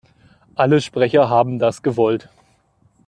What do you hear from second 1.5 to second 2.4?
das gewollt.